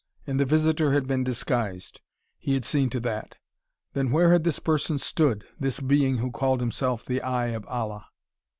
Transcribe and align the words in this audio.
And 0.25 0.39
the 0.39 0.45
visitor 0.45 0.93
had 0.93 1.05
been 1.05 1.23
disguised; 1.23 2.01
he 2.39 2.55
had 2.55 2.65
seen 2.65 2.89
to 2.89 2.99
that. 3.01 3.35
Then, 3.93 4.09
where 4.09 4.31
had 4.31 4.43
this 4.45 4.57
person 4.57 4.97
stood 4.97 5.45
this 5.59 5.79
being 5.79 6.17
who 6.17 6.31
called 6.31 6.59
himself 6.59 7.05
the 7.05 7.21
Eye 7.21 7.49
of 7.49 7.67
Allah? 7.67 8.07